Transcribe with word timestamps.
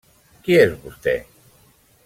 -Qui 0.37 0.57
és 0.61 0.73
vosté? 0.85 1.15